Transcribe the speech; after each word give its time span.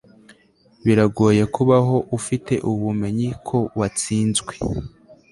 biragoye 0.85 1.43
kubaho 1.55 1.95
ufite 2.17 2.53
ubumenyi 2.69 3.29
ko 3.47 3.57
watsinzwe 3.79 4.53